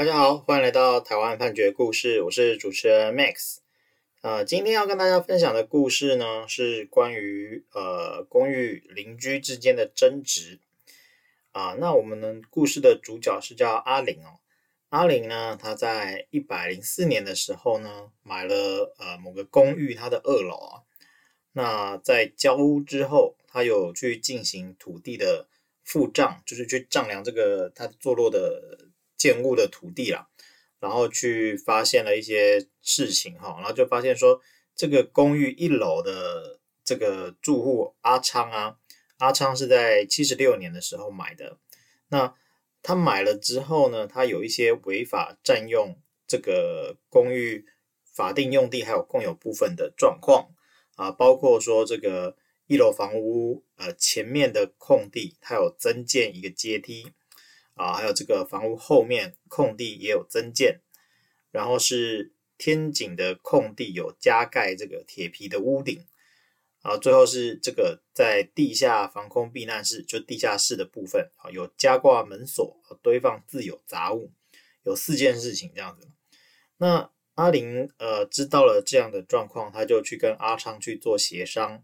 [0.00, 3.58] 大家好，欢迎来到台湾判决故事，我是主持人 Max。
[4.22, 10.58] 呃，今天要跟大家分享的故事呢，是关于呃公寓邻居之间的争执。
[11.52, 14.40] 啊、那我们呢故事的主角是叫阿玲哦。
[14.88, 20.80] 阿玲呢，她在一百零四年的时候呢，买了呃某个公寓它的二楼啊。
[21.52, 25.46] 那在交屋之后，她有去进行土地的
[25.84, 28.88] 复丈，就是去丈量这个它坐落的。
[29.20, 30.26] 建物的土地啦，
[30.78, 34.40] 然后去发现了一些事情哈，然后就发现说，
[34.74, 38.78] 这个公寓一楼的这个住户阿昌啊，
[39.18, 41.58] 阿昌是在七十六年的时候买的，
[42.08, 42.34] 那
[42.82, 47.66] 他买了之后呢，他有一些违法占用这个公寓
[48.02, 50.48] 法定用地还有共有部分的状况
[50.96, 57.12] 啊，包括说这个一楼房屋呃前面的空地，它有增建一个阶梯。
[57.80, 60.82] 啊，还有这个房屋后面空地也有增建，
[61.50, 66.04] 然后是天井的空地有加盖这个铁皮的屋顶，
[66.82, 74.30] 啊，最后是这个在地下防空避难室，就地下室的部分啊，有加挂门锁，堆放自有杂物，
[74.84, 76.10] 有四件事情这样子。
[76.76, 81.82] 那阿玲呃知道了这样的状况，他就去跟阿昌去做协商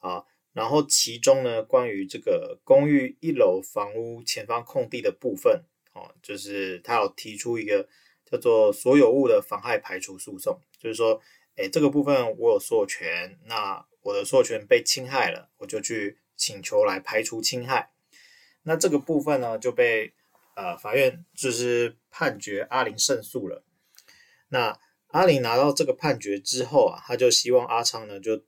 [0.00, 0.26] 啊。
[0.58, 7.88] 然后其中呢，关于这个公寓一楼房屋前方空地的部分，哦，就是他有提出一个
[8.28, 11.22] 叫做所有物的妨害排除诉讼，就是说，
[11.54, 17.92] 诶，这个部分我有所有权，那我的所有权被侵害了，我就去请求来排除侵害。
[18.64, 20.12] 那这个部分呢，就被
[20.56, 23.62] 呃法院就是判决阿玲胜诉了。
[24.48, 24.76] 那
[25.08, 28.42] 阿玲拿到这个判决之后啊，他就希望阿昌呢就。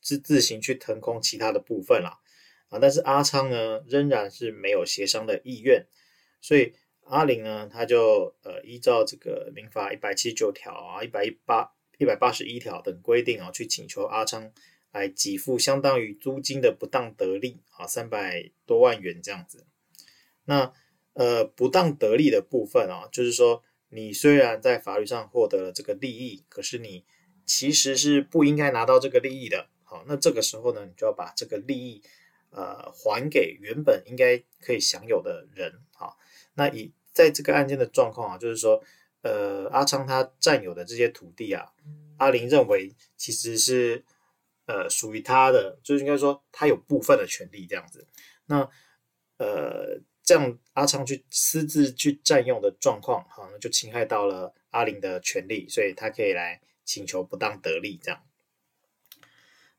[0.00, 2.20] 自自行去腾空其他的部分啦，
[2.68, 5.84] 啊，但是阿昌呢仍然是没有协商的意愿，
[6.40, 14.52] 所以阿玲呢他就呃依照这个民法一百七十九条啊一百一八一百八十一条等规定啊去请求阿昌
[14.92, 19.66] 来给付相当于租金的不当得利啊三百多万元这样子。
[20.44, 20.72] 那
[21.14, 27.04] 呃不当得利的部分啊，就是说你虽然在法律上获得了这个利益，可是你。
[27.48, 32.02] 其实是不应该拿到这个利益的，好，那这个时候呢，你就要把这个利益，
[32.50, 36.18] 呃，还给原本应该可以享有的人，好，
[36.54, 38.82] 那以在这个案件的状况啊，就是说，
[39.22, 41.72] 呃，阿昌他占有的这些土地啊，
[42.16, 44.04] 阿玲认为其实是
[44.66, 48.08] 呃属于他的，就是应该说他有部分的权利这样子，
[48.46, 48.68] 那
[49.36, 56.60] 呃这样阿昌去私自去占用的状况，好，那就侵害到了阿玲的权利，所以他可以来。
[56.88, 58.22] 请求不当得利，这样。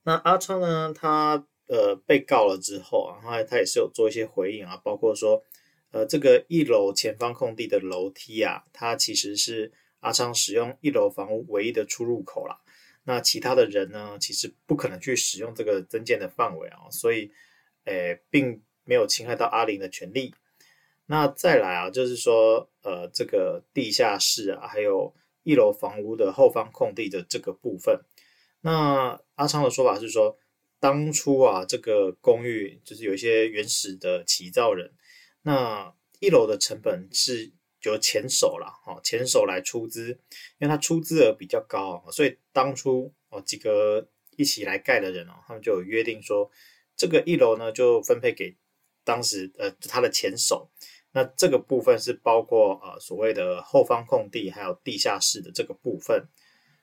[0.04, 0.94] 那阿昌呢？
[0.94, 5.42] 他呃被告了之后啊，他他也是有做一些回应啊，包括说，
[5.92, 9.72] 呃，这个一楼前方空地的楼梯啊，它其实是
[10.02, 12.60] 阿昌使用一楼房屋唯一的出入口啦。
[13.06, 17.32] 那其他的人呢，其实不可能去使用这个增建的范围啊，所以，
[17.86, 20.34] 诶，并没有侵害到阿玲的权利。
[21.06, 25.14] 那再来啊，就是说，呃，这个地下室啊，还有。
[25.44, 28.02] 一楼房屋的后方空地的这个部分，
[28.60, 30.38] 那阿昌的说法是说，
[30.78, 34.92] 当初啊，这个公寓就是有一些原始的起造人，
[35.44, 40.10] 那一楼的成本是由前手啦，哦，前手来出资，
[40.60, 46.52] 因为他出资额比较高，所以当初哦几个一起来盖的人哦，他们就有约定说，
[46.98, 48.54] 这个一楼呢就分配给
[49.08, 50.70] 当时呃他的前手。
[51.14, 56.28] 那这个部分是包括呃所谓的后方空地，还有地下室的这个部分，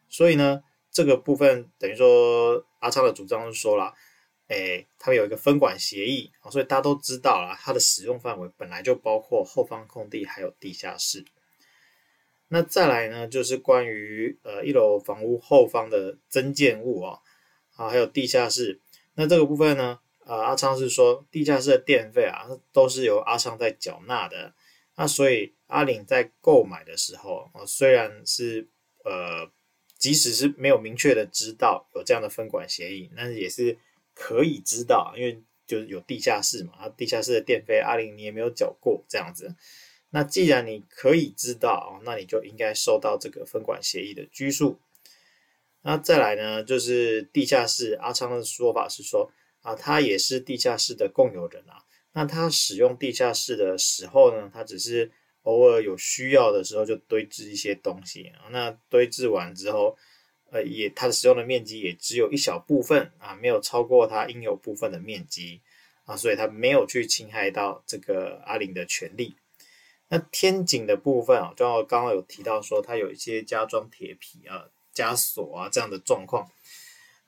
[0.08, 3.92] 所以呢，这个部分等于说阿昌的主张是说了，
[4.48, 11.24] 诶，他们有一个分管协议啊，所以大家都知道了，它的使用范围本来就包括后方空地还有地下室。
[12.48, 17.20] 那再来呢，就是关于呃一楼房屋后方的增建物啊，
[17.76, 18.80] 啊还有地下室，
[19.14, 20.00] 那这个部分呢？
[20.26, 24.54] 呃，阿昌是说地下室的电费啊，都是由阿昌在缴纳的。
[24.96, 28.68] 那所以阿玲在购买的时候，虽然是
[29.04, 29.50] 呃，
[29.98, 33.76] 即使是没有明确的知道有这样的分管协议，但是也是
[34.14, 39.54] 可以知道，因为就是有地下室嘛，啊，地下室的电费阿玲你也没有缴过这样子。
[40.10, 44.78] 那既然你可以知道，那你就应该受到这个分管协议的拘束。
[45.82, 49.30] 那再来呢，就是地下室，阿昌的说法是说。
[49.64, 51.80] 啊，他也是地下室的共有人啊。
[52.12, 55.10] 那他使用地下室的时候呢，他只是
[55.42, 58.46] 偶尔有需要的时候就堆置一些东西啊。
[58.50, 59.96] 那堆置完之后，
[60.50, 65.62] 呃，也他使用的面积也只有一小部分啊，没有超过他应有部分的面积
[66.04, 69.34] 啊，所以他没有去侵害到这个阿玲的权利。
[70.08, 76.48] 那天井的部分啊，就刚刚有提到说，它有一些加装铁皮啊、加锁啊这样的状况。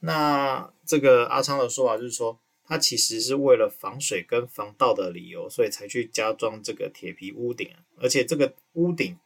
[0.06, 9.18] 那这个阿昌的说法就是说，他其实是为了防水跟防盗的理由，所以才去加装这个铁皮屋顶，而且这个屋顶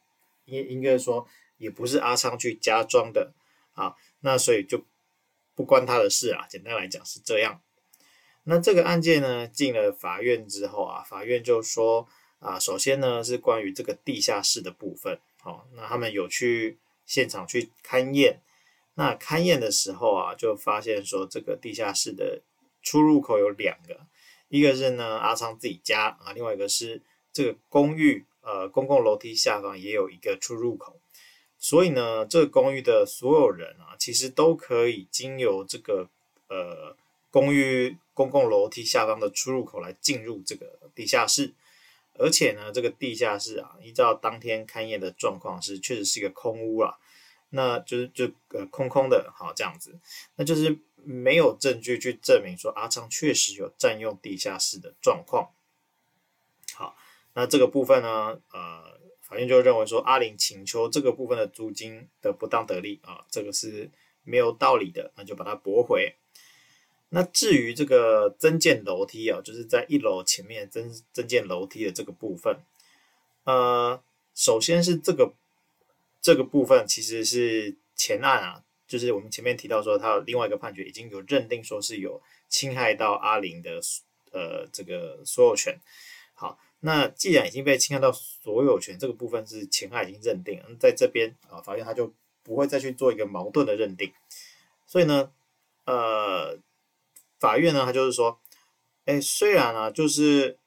[0.45, 3.31] 应应该说也不是阿昌去加装的
[3.73, 4.83] 啊，那所以就
[5.53, 6.47] 不关他的事啊。
[6.49, 7.61] 简单来讲是这样。
[8.45, 12.07] 那这个案件呢，进了法院之后啊，法院就说
[12.39, 18.41] 啊，首先呢是关于这个地下室的部分，好，那他们有去现场去勘验，
[18.95, 22.41] 那勘验的时候啊，就发现说这个地下室的
[22.81, 24.07] 出入口有两个，
[24.49, 27.01] 一个是呢阿昌自己家啊，另外一个是
[27.31, 30.99] 这个公寓呃公共楼梯下方也有一个出入口，
[31.57, 36.09] 所以呢这个公寓的所有人啊，其实都可以经由这个
[36.47, 36.95] 呃
[37.29, 37.97] 公寓。
[38.13, 41.55] 公共楼梯下方的出入口来进入这个地下室，
[42.19, 46.93] 而且呢，这个地下室啊，依照当天勘验的状况是确实是一个空屋啊，
[47.51, 49.97] 那就是就呃空空的，好这样子，
[50.35, 55.51] 那就是没有证据去证明说阿昌确实有占用地下室的状况。
[56.73, 56.95] 好，
[57.33, 63.89] 那这个部分呢，呃，法院就认为说阿玲请求这个部分的租金的不当得利啊，这个是
[64.23, 66.15] 没有道理的，那就把它驳回。
[67.09, 72.57] 那至于这个增建楼梯啊，就是在一楼前面增增建楼梯的这个部分，
[73.43, 74.01] 呃，
[74.33, 75.33] 首先是这个
[76.21, 83.79] 这个部分其实是前案啊，就是我们前面提到说，他有另外一个判决已经有认定说是有侵害到阿玲的
[84.31, 85.77] 呃这个所有权。
[86.33, 92.13] 好，那既然已经被侵害到所有权，这个部分是前案已经认定，那在这边啊，法院他就
[92.43, 94.13] 不会再去做一个矛盾的认定，
[94.85, 95.31] 所以呢，
[95.85, 96.59] 呃。
[97.39, 98.39] 法院呢，他就是说，
[99.05, 100.59] 哎，虽然啊，就是，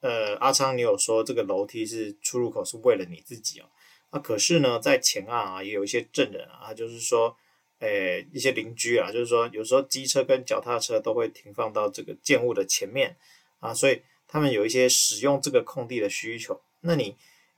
[0.00, 3.66] 呃，阿昌，你有说这个楼梯是出入口是为了你自己哦，
[4.10, 7.36] 啊，可是呢，在前案啊，也有一些证人啊，就是说，
[7.80, 13.16] 哎，一些邻居啊，就是说，有时候机车跟脚踏车都会停放到这个建物的前面
[13.58, 17.16] 啊，所以他们有一些使用这个空地的需求，那你，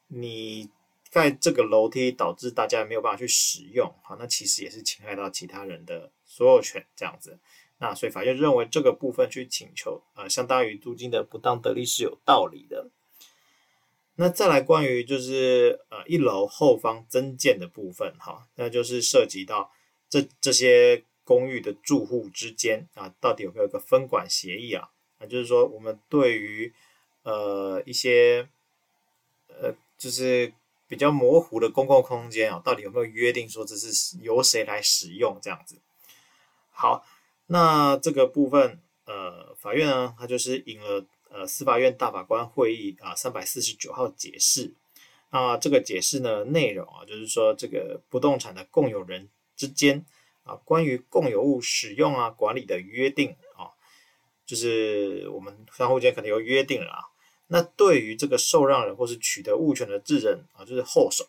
[0.09, 0.69] 你
[1.11, 7.39] 盖这个楼梯导致大家没有办法去使用，好，那其实也是侵害到其他人的所有权，这样子。
[7.81, 12.91] 那所以法院认为这个部分去请求，呃，相当于租金的不当得利是有道理的。
[14.21, 19.71] 那再来关于就是呃一楼后方增建的部分，哈，那就是涉及到
[20.09, 24.91] 这这些公寓的住户之间啊，到底有没有一个分管协议啊？
[25.21, 26.73] 那就是说我们对于
[27.23, 28.49] 呃一些
[29.47, 30.53] 呃就是
[30.89, 35.77] 比较模糊的公共空间啊，到底有没有约定说这是由谁来使用这样子？
[36.71, 37.07] 好。
[37.51, 44.73] 那这个部分，呃，法院呢，它就是引了呃司法院大法官会议啊三百四十九号解释。
[45.31, 50.05] 那这个解释呢，内容啊，就是说这个不动产的共有人之间
[50.45, 53.71] 啊，关于共有物使用啊管理的约定啊，
[54.47, 57.05] 就是我们相互间可能有约定了啊。
[57.49, 61.27] 那对于这个受让人或是取得物权的智人啊，就是后手，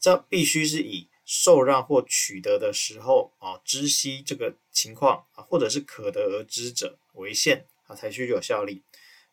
[0.00, 1.08] 这必须是以。
[1.28, 8.80] 受让或取得的时候啊，知悉这个情况啊，或者是可得而知者为限啊，才具有效力。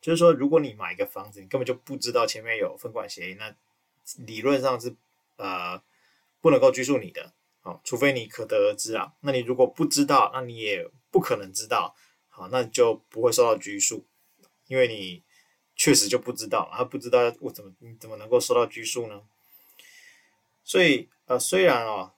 [0.04, 3.56] 就是说，如果你买一个房子，你根本就不知道前面有分管协议，那
[4.26, 4.94] 理论上是
[5.38, 5.82] 呃
[6.42, 9.14] 不能够拘束你的啊，除非你可得而知啊。
[9.22, 11.96] 那你如果不知道，那你也不可能知道，
[12.28, 14.06] 好，那就不会受到拘束，
[14.68, 15.24] 因为你
[15.78, 19.22] 确实就不知道，啊，不知道我怎么你怎么能够受到拘束呢？
[20.66, 22.12] 所以，呃，虽然啊、哦，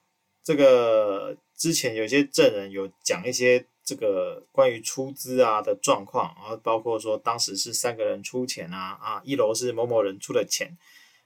[0.44, 10.76] 这个之前有些证人有讲一些这个关于出资啊的状况，然后包括说当时是三个人出钱啊，啊，一楼是某某人出的钱，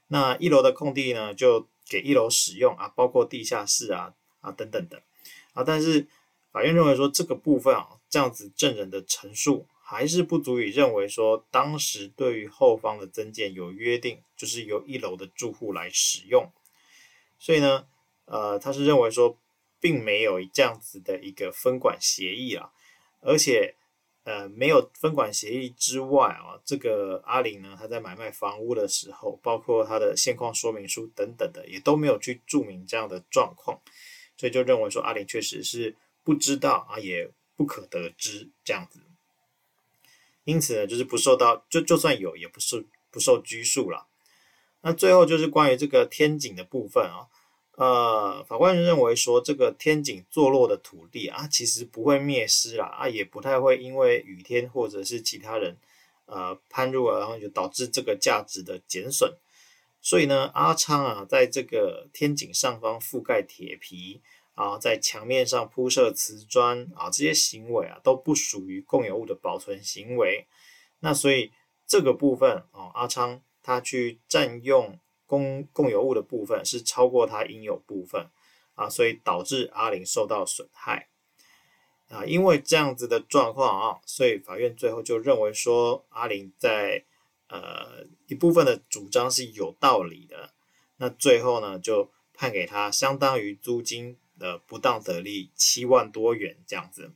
[0.08, 4.12] 那一楼的空地呢就给一楼使用啊，包括地下室啊
[4.42, 5.02] 啊等等的
[5.54, 6.06] 啊，但是
[6.52, 16.52] 法院认为说这个部分啊，这样子证人的陈述还是不足以认为说当时对于后方的增建有约定，就是由一楼的住户来使用。
[17.38, 17.86] 所以呢，
[18.26, 19.36] 呃，他是认为说，
[19.80, 22.70] 并没有这样子的一个分管协议啊，
[23.20, 23.74] 而且，
[24.24, 33.80] 呃，没有分管协议之外啊，这个阿玲呢，他在买卖房屋的时候，包括他的现况说明书等等的，也都没有去注明这样的状况，
[34.36, 39.00] 所以就认为说，阿玲确实是不知道啊，也不可得知这样子，
[40.44, 44.06] 因此呢，就是不受到，就就算有，也不受不受拘束了。
[44.82, 47.28] 那最后就是关于这个天井的部分啊，
[47.80, 55.78] 呃，法官认为说这个天井坐落的土地啊，其实不会灭失啦，啊，也不太会因为雨天或者是其他人
[56.26, 59.32] 呃攀入啊，然后就导致这个价值的减损。
[60.02, 64.20] 所以呢，阿昌啊，在这个天井上方覆盖铁皮
[64.54, 70.46] 啊，在墙面上铺设瓷砖啊，这些行为啊都不属于共有物的保存行为。
[70.98, 71.50] 那所以
[71.86, 74.98] 这个部分啊，阿昌他去占用
[75.30, 78.28] 公共有物的部分是超过他应有部分
[78.74, 81.08] 啊，所以导致阿玲受到损害
[82.08, 82.24] 啊。
[82.24, 87.04] 因为这样子的状况啊，所以法院最后就认为说阿玲在。
[87.52, 90.52] 呃，一部分的主张是有道理的，
[90.98, 97.10] 那最后呢，就判给他相当于租金的不当得利七万多元这样子。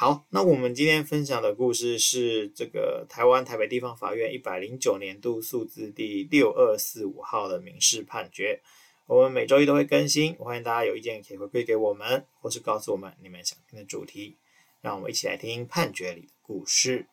[0.00, 8.62] 好，那我们今天分享的故事是这个台湾台北地方法院一百零九年度数字第六二四五号的民事判决。
[9.04, 14.38] 我们每周一都会更新，欢迎大家有意见可以回馈给我们，或是告诉我们你们想听的主题，
[14.80, 17.04] 让我们一起来听判决里的故事。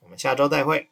[0.00, 0.88] 我们下周再会。